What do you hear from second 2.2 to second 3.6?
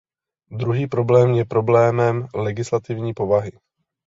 legislativní povahy.